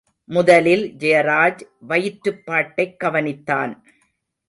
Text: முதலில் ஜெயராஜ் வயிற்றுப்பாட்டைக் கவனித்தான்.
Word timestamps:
முதலில் 0.25 0.95
ஜெயராஜ் 0.99 1.61
வயிற்றுப்பாட்டைக் 1.89 2.97
கவனித்தான். 3.03 3.73